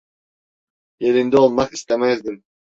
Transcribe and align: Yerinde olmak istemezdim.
Yerinde 0.99 1.37
olmak 1.37 1.73
istemezdim. 1.73 2.43